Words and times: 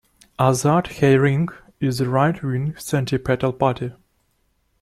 "Azat 0.39 0.87
Hayrenik" 0.97 1.51
is 1.79 2.01
a 2.01 2.09
right-wing, 2.09 2.73
centripetal 2.75 3.53
party. 3.53 3.93